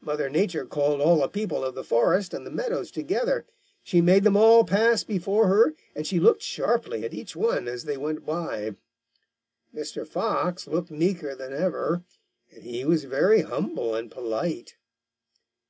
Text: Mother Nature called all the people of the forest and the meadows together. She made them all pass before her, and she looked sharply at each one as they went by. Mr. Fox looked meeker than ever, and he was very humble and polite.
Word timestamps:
Mother 0.00 0.30
Nature 0.30 0.64
called 0.64 1.02
all 1.02 1.20
the 1.20 1.28
people 1.28 1.62
of 1.62 1.74
the 1.74 1.84
forest 1.84 2.32
and 2.32 2.46
the 2.46 2.50
meadows 2.50 2.90
together. 2.90 3.44
She 3.82 4.00
made 4.00 4.24
them 4.24 4.34
all 4.34 4.64
pass 4.64 5.04
before 5.04 5.46
her, 5.48 5.74
and 5.94 6.06
she 6.06 6.18
looked 6.18 6.40
sharply 6.40 7.04
at 7.04 7.12
each 7.12 7.36
one 7.36 7.68
as 7.68 7.84
they 7.84 7.98
went 7.98 8.24
by. 8.24 8.76
Mr. 9.74 10.08
Fox 10.08 10.66
looked 10.66 10.90
meeker 10.90 11.34
than 11.34 11.52
ever, 11.52 12.02
and 12.50 12.62
he 12.64 12.86
was 12.86 13.04
very 13.04 13.42
humble 13.42 13.94
and 13.94 14.10
polite. 14.10 14.76